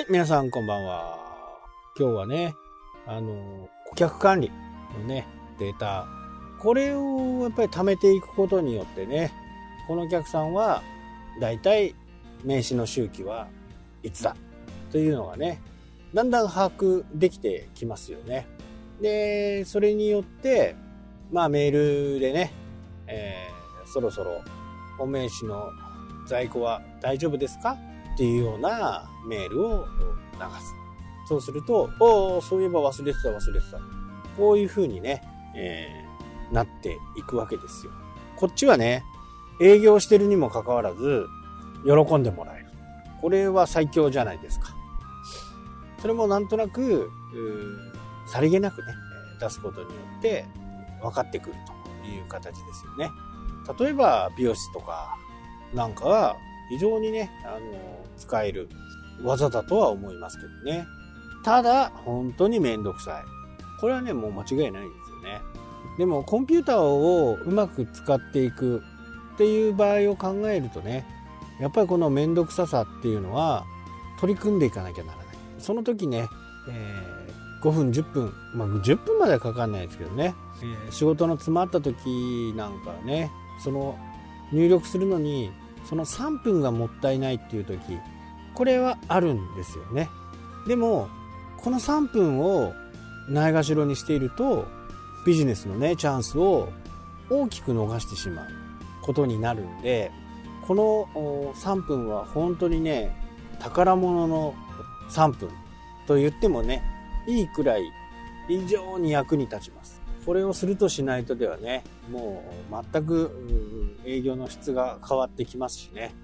[0.00, 1.18] はい、皆さんこんばんは。
[1.94, 2.54] 今日はね、
[3.06, 4.50] あの、顧客管理
[4.98, 5.26] のね、
[5.58, 6.08] データ、
[6.58, 9.30] これをやっぱり貯めていくことによってね、
[9.86, 10.82] このお客さんは、
[11.38, 11.94] だいたい
[12.44, 13.48] 名刺の周期は
[14.02, 14.36] いつだ？
[14.90, 15.60] というのがね、
[16.14, 18.46] だんだん把握できてきますよね。
[19.02, 20.76] で、それによって、
[21.30, 22.54] まあメールでね、
[23.06, 24.40] えー、そろそろ
[24.98, 25.68] お名刺の
[26.26, 27.76] 在庫は大丈夫ですか？
[28.20, 29.86] っていうようなメールを
[30.34, 30.74] 流す。
[31.26, 33.78] そうすると、おお、そういえば忘れてた忘れてた。
[34.36, 35.22] こういう風にね、
[35.56, 37.92] えー、なっていくわけですよ。
[38.36, 39.04] こっちはね、
[39.62, 41.26] 営業してるにもかかわらず、
[41.86, 42.66] 喜んでもらえる。
[43.22, 44.76] これは最強じゃないですか。
[46.02, 47.10] それもなんとなく、
[48.26, 48.92] さりげなくね、
[49.40, 50.44] 出すことによって
[51.00, 51.54] 分かってくる
[52.04, 53.10] という形ですよね。
[53.78, 55.16] 例えば、美容室とか
[55.72, 56.36] なんかは
[56.70, 58.68] 非常にね、あの、使える
[59.22, 60.86] 技だとは思いますけどね。
[61.44, 63.24] ただ、本当にめんどくさい。
[63.80, 65.40] これはね、もう間違いないんですよね。
[65.98, 68.82] でも、コンピューターをうまく使っていく
[69.34, 71.06] っていう場合を考えるとね、
[71.60, 73.64] やっぱりこのめんどくささっていうのは
[74.20, 75.26] 取り組んでいかなきゃならない。
[75.58, 76.28] その時ね、
[76.68, 83.30] えー、5分、10分、まあ、10分まではかかんないですけどね、えー、仕事の詰まった時なんかね、
[83.62, 83.98] その
[84.52, 85.50] 入力するのに、
[85.84, 87.80] その3分がもったいないっていう時、
[88.54, 90.08] これはあるんですよね。
[90.66, 91.08] でも、
[91.58, 92.72] この3分を
[93.28, 94.66] ないがしろにしていると、
[95.26, 96.68] ビジネスのね、チャンスを
[97.28, 98.60] 大きく逃してしまう。
[99.02, 100.12] ことになるんで
[100.66, 103.16] この3分は本当にね
[103.58, 104.54] 宝物の
[105.10, 105.50] 3分
[106.06, 106.82] と言ってもね
[107.26, 107.82] いいくらい
[108.48, 116.14] 非常に役に立ちますこれをするとしないとではねもう全く営業の質が変わってきますしね。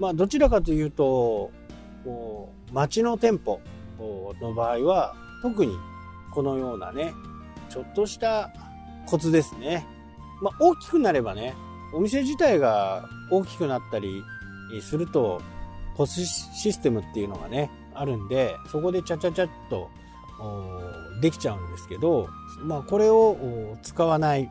[0.00, 1.50] まあどちらかというと
[2.04, 3.60] こう街の店舗
[4.40, 5.76] の場合は特に
[6.32, 7.12] このようなね
[7.68, 8.50] ちょっとした
[9.06, 9.86] コツですね。
[10.40, 11.54] まあ大きくなればね
[11.94, 14.24] お店自体が大きくなったり
[14.80, 15.42] すると、
[15.94, 19.90] ポスシステムっていうのがね、あるんで、そこでちゃちゃちゃっと
[21.20, 22.28] できちゃうんですけど、
[22.62, 24.48] まあこれを使わない。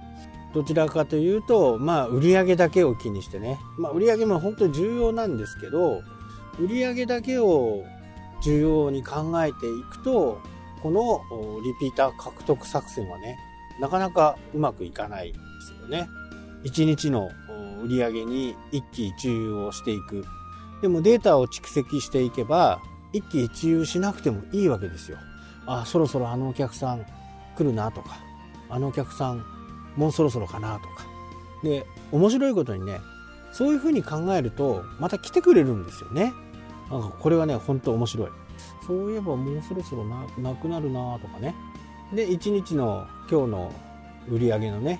[0.54, 3.58] どちらかというと、まあ売上だけを気にしてね。
[3.78, 6.02] まあ売上も本当に重要なんですけど、
[6.60, 7.86] 売上だけを
[8.44, 10.40] 重要に考えていくと、
[10.82, 11.22] この
[11.64, 13.38] リピーター獲得作戦はね、
[13.80, 16.10] なかなかうまくいかないですよね。
[16.66, 17.30] 1日の
[17.84, 20.26] 売り上げに一喜一憂をしていく。
[20.82, 22.82] でもデータを蓄積していけば、
[23.14, 25.18] 一喜一憂しなくてもいいわけですよ。
[25.80, 27.06] あ、そろそろあのお客さん
[27.56, 28.20] 来るなとか、
[28.70, 29.46] あのお客さん
[29.96, 31.06] もうそろそろかなとか。
[31.64, 33.00] で、面白いことにね、
[33.52, 36.34] そういうふうに考えると、また来てくれるんですよね。
[36.90, 38.30] なんかこれはね、本当面白い。
[38.86, 41.56] そういえばもうそろそろななくなるなとかね。
[42.14, 43.74] で、1日の今日の
[44.30, 45.00] 売り上げのね、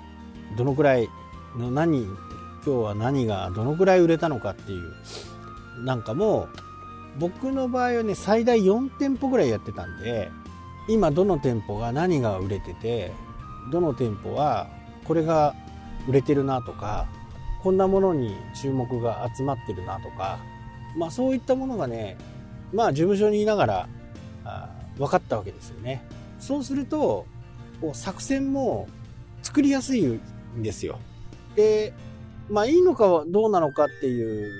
[0.56, 1.08] どのくらい
[1.56, 2.16] の何今
[2.64, 6.48] 日は何がどのくらい売れたのかっていうなんかも
[7.18, 10.30] 僕の場合はね最大4店舗ぐらいやってたんで
[10.88, 13.12] 今どの店舗が何が売れてて
[13.70, 14.68] どの店舗は
[15.04, 15.54] これが
[16.08, 17.06] 売れてるなとか
[17.62, 20.38] こんなものに注目が集まってるなとか
[20.96, 22.16] まあそういったものがね
[22.72, 23.88] まあ事務所にいながら
[24.98, 26.02] 分かったわけですよね。
[26.38, 27.26] そうすると
[27.92, 28.88] 作戦も
[29.42, 30.20] 作りやすいん
[30.62, 30.98] ですよ。
[31.56, 31.92] で、
[32.50, 34.50] まあいいのかどうなのかっていう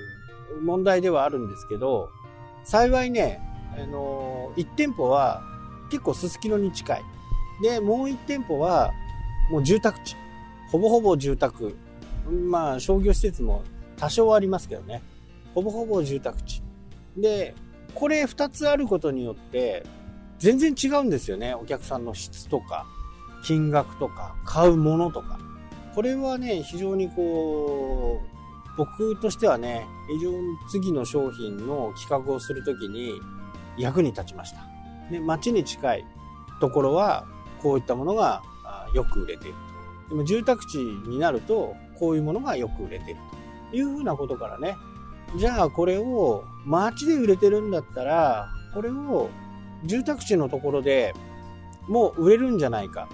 [0.63, 2.09] 問題ではあるんですけど、
[2.63, 3.41] 幸いね、
[3.77, 5.41] あの1店舗は
[5.93, 7.03] 結構すすきのに近い。
[7.61, 8.91] で、もう1店舗は
[9.51, 10.15] もう住宅地。
[10.71, 11.75] ほぼほぼ住宅。
[12.49, 13.61] まあ商業施設も
[13.95, 15.03] 多少ありますけどね。
[15.53, 16.63] ほぼほぼ住宅地。
[17.15, 17.53] で、
[17.93, 19.85] これ2つあることによって
[20.39, 21.53] 全然違うんですよね。
[21.53, 22.87] お客さんの質とか、
[23.45, 25.37] 金額とか、買うものとか。
[25.93, 33.11] これはね、非常にこう、僕としてはね、非常に次の商品の企画をするときに
[33.77, 34.72] 役に立ちました。
[35.11, 36.05] で、街に近い
[36.59, 37.25] ところは、
[37.61, 38.41] こういったものが
[38.93, 39.53] よく売れている
[40.07, 40.09] と。
[40.09, 43.19] でも住宅地になると、こういうものがよく売れている
[43.71, 44.75] というふうなことからね、
[45.37, 49.29] じゃあこれを街で売れてるんだったら、これを
[49.85, 51.13] 住宅地のところで
[51.87, 53.07] もう売れるんじゃないか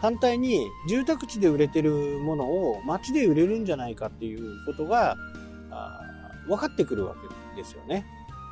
[0.00, 5.16] 反対に住宅地で売れてるものを街で売れるんじゃないかっていうことが
[6.46, 7.14] 分かってくるわ
[7.54, 8.06] けですよね。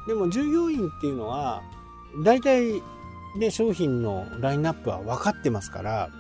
[0.06, 1.62] でも従業員っていうのは
[2.25, 2.82] 大体
[3.37, 6.10] ね商品のラインナップは分かってますから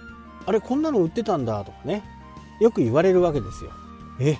[0.46, 2.02] あれこんなの売ってたんだとかね
[2.60, 3.70] よく言われるわけですよ。
[4.20, 4.36] え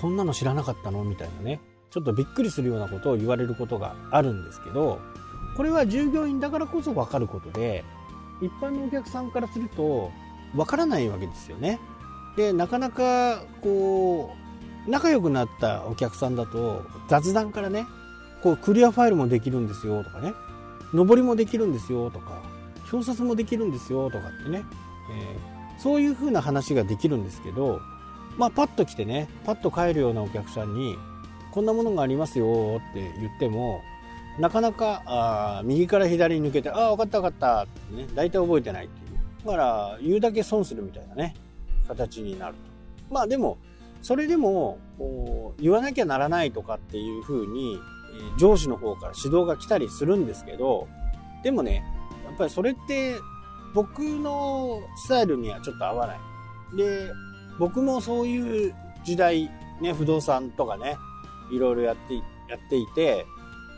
[0.00, 1.60] そんなの知らなかったのみたいなね。
[1.90, 5.00] ちょっとびっくりするようなことを言われることがあるんですけど
[5.56, 7.84] これは従業員だからこそ分かることで
[8.42, 10.10] 一般のお客さんからすると
[10.56, 11.78] 分からないわけですよね。
[12.36, 14.34] でなかなかこ
[14.86, 17.86] う仲良くなったお客さんだと雑談からね
[18.42, 20.34] こうクリアファイルもできるんですよとかね。
[20.94, 22.42] 上りもできるんですよとか
[22.92, 24.64] 表札もできるんですよとかってね、
[25.10, 27.80] えー、そういう風な話ができるんですけど
[28.36, 30.96] まあパッと来てねパッと帰るようなお客さんに
[31.50, 33.82] こんなものがありますよって言っても
[34.38, 39.46] なかなかあ右から左に抜けてああ分かった分かったってね大体覚えてないっていう。
[39.46, 41.34] だから言うだけ損するみたいなね
[41.86, 43.14] 形になると。
[43.14, 43.58] まあでも
[44.02, 44.78] それでも
[45.60, 47.78] 言わなきゃならないとかっていう風に
[48.36, 50.88] 上司の方から指導が来たりするんですけど
[51.42, 51.84] でもね
[52.24, 53.16] やっぱりそれって
[53.74, 57.10] 僕のスタイルにはちょっと合わないで
[57.58, 58.74] 僕もそういう
[59.04, 59.50] 時代
[59.80, 60.96] ね不動産とかね
[61.52, 62.14] いろいろやって
[62.48, 63.26] やっていて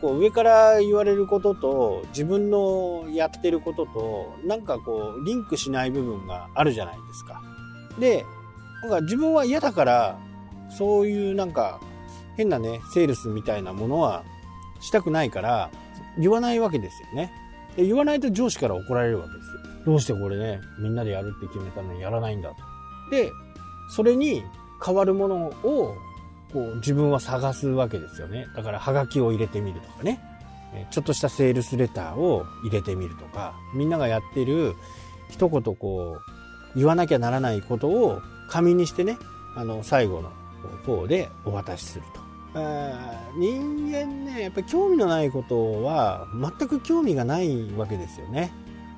[0.01, 7.41] こう上から言われることと自分のやってることとなんかこうリンクしない部分があるじゃないですか。
[7.99, 8.25] で、
[8.83, 10.19] なんか自分は嫌だから
[10.69, 11.79] そういうなんか
[12.37, 14.23] 変なね、セールスみたいなものは
[14.79, 15.71] したくないから
[16.17, 17.33] 言わないわけですよね。
[17.75, 19.85] で言わないと上司から怒られるわけですよ。
[19.85, 22.55] どうしてこれね、みんなでやるって決めたのにやらないんだと。
[23.11, 23.31] で、
[23.89, 24.43] それに
[24.83, 25.95] 変わるものを
[26.53, 28.47] こう自分は探すわけですよね。
[28.55, 30.19] だからハガキを入れてみるとかね。
[30.91, 34.75] ちょっとしたセールスレターを入れてみるとか、みんながやってる
[35.29, 36.17] 一言こ
[36.75, 39.17] う言わなきゃならないことを紙にしてね、
[39.55, 40.29] あの最後の
[40.85, 42.26] 方でお渡しすると。
[42.53, 48.51] 人間ね、やっぱり興味のないことは全く興味がないわけですよね。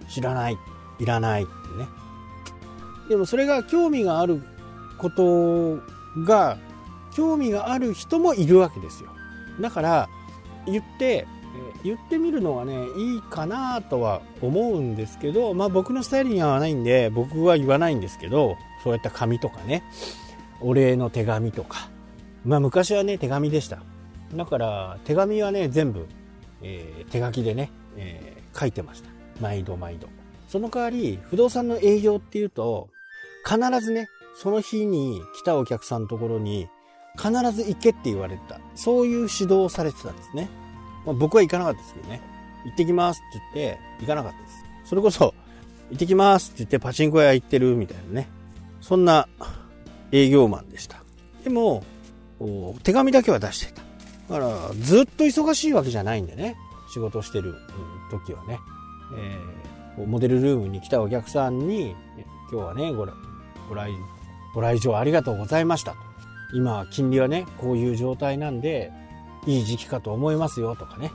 [0.07, 0.57] 知らない、
[0.99, 1.87] いらないってね。
[3.09, 4.41] でもそれが興味がある
[4.97, 5.81] こと
[6.25, 6.57] が
[7.15, 9.09] 興味がある人もいるわけですよ
[9.59, 10.09] だから
[10.65, 11.25] 言って
[11.83, 19.83] 言ってみるのはねいいかなとは思うんですけどまあ僕のスタイルに合わないんで僕は言わないんですけどそういった紙とかね
[20.61, 21.89] お礼の手紙とか
[22.45, 23.79] まあ昔はね手紙でした
[24.35, 26.07] だから手紙はね全部、
[26.61, 29.09] えー、手書きでね、えー、書いてました
[29.41, 30.07] 毎度毎度
[30.47, 32.89] その代わり不動産の営業っていうと
[33.45, 36.69] 必ずねその日に来たお客さんのところに
[37.17, 38.61] 必ず行けって言われた。
[38.75, 40.49] そういう指導をされてたんですね。
[41.05, 42.21] まあ、僕は行かなかったですけどね。
[42.65, 44.65] 行ってきますって言って、行かなかったです。
[44.85, 45.33] それこそ、
[45.89, 48.29] 行ってきますって言ってパチンコ屋行ってるみたいなね。
[48.79, 49.27] そんな
[50.13, 51.03] 営業マンでした。
[51.43, 51.83] でも、
[52.83, 53.81] 手紙だけは出してた。
[54.33, 56.55] だから、ずっと忙しいわけじゃないんでね。
[56.93, 57.55] 仕事してる
[58.11, 58.59] 時はね。
[59.97, 61.95] えー、モデルルームに来たお客さんに、
[62.51, 63.13] 今日はね、ご来、
[63.67, 63.91] ご来、
[64.53, 66.09] ご来場ありがとうございましたと。
[66.53, 68.91] 今金利はねこういう状態なんで
[69.45, 71.11] いい時期かと思いますよとかね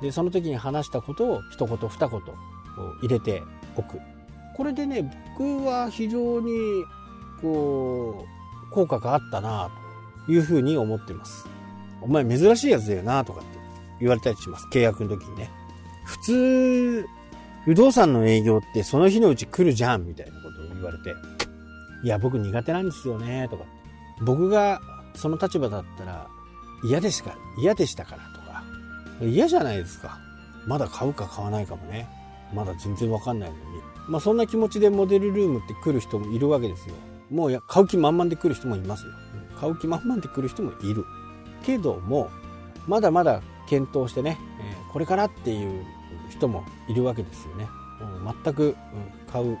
[0.00, 2.20] でその時に話したことを一言二言
[3.00, 3.42] 入れて
[3.76, 4.00] おく
[4.56, 6.50] これでね僕は非常に
[7.40, 8.26] こ
[8.68, 9.81] う効果があったなと
[10.28, 11.46] いうふうに思ってます。
[12.00, 13.58] お前珍しいやつだよなとかって
[14.00, 14.66] 言われたりします。
[14.72, 15.50] 契約の時にね。
[16.04, 17.06] 普通
[17.64, 21.14] 不動産の営業ってその日のうち来るじゃんみたいなことを言われて。
[22.04, 23.64] いや僕苦手なんですよねとか
[24.22, 24.80] 僕が
[25.14, 26.26] その立場だったら
[26.84, 27.36] 嫌でしか？
[27.58, 28.64] 嫌でしたからとか。
[29.24, 30.18] 嫌じゃないですか。
[30.66, 32.08] まだ買うか買わないかもね。
[32.52, 33.62] まだ全然わかんないのに。
[34.08, 36.96] まあそんな気持ちでモデルルームって来る人もいるわけですよ。
[37.30, 39.12] もう買う気満々で来る人もいますよ。
[39.62, 41.06] 買う気満々で来る人もいる。
[41.62, 42.28] けども
[42.88, 45.84] まだまだ検討してね、えこれからっていう
[46.28, 47.68] 人もいるわけですよね、
[48.00, 48.76] うん、全く、
[49.30, 49.56] 買う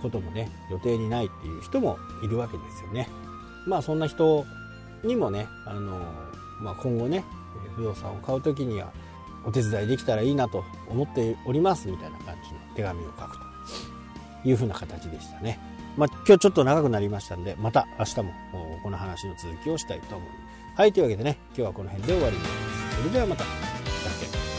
[0.00, 3.08] こともね予定にないっていう人もいるわけですよね。
[3.66, 4.46] まあそんな人
[5.02, 5.98] にもね、あの
[6.60, 7.24] まあ、今後ね、
[7.74, 8.92] 不動産を買う時には
[9.44, 13.36] お手伝いできたらいいなと思っておりますみたいな感じの手紙を書く
[14.42, 15.58] というふうな形でしたね。
[15.96, 18.32] まあ、今日ちょっと長くなりましたんで、また明日も
[18.82, 20.40] この話の続きをしたいと思います。
[20.76, 22.96] はい、というわけでね、今日はこの辺で終わります。
[22.96, 23.44] それではまた。
[23.44, 23.48] だ
[24.20, 24.49] け